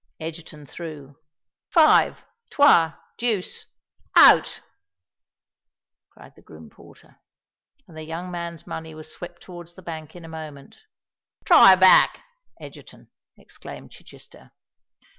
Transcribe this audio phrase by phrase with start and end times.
[0.19, 1.15] Egerton threw.
[1.69, 4.61] "Five—trois, deuce—out!"
[6.09, 7.17] cried the groom porter.
[7.87, 10.77] And the young man's money was swept towards the bank in a moment.
[11.45, 12.19] "Try a back,
[12.59, 14.53] Egerton," exclaimed Chichester.